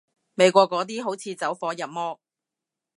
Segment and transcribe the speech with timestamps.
[0.33, 2.19] 美國嗰啲好似走火入魔